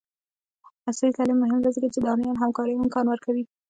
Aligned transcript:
عصري 0.87 1.09
تعلیم 1.17 1.37
مهم 1.43 1.59
دی 1.63 1.69
ځکه 1.75 1.87
چې 1.93 1.99
د 2.01 2.05
آنلاین 2.13 2.35
همکارۍ 2.43 2.73
امکان 2.75 3.05
ورکوي. 3.09 3.43